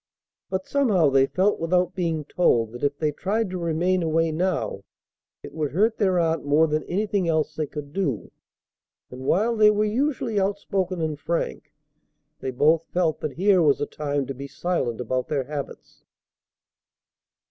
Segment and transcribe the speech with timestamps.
[0.49, 4.83] But somehow they felt without being told that if they tried to remain away now
[5.43, 8.31] it would hurt their aunt more than anything else they could do;
[9.11, 11.71] and, while they were usually outspoken and frank,
[12.39, 16.03] they both felt that here was a time to be silent about their habits.